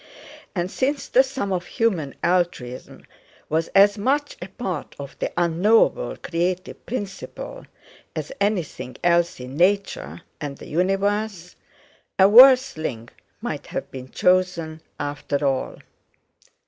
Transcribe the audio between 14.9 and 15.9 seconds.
after all!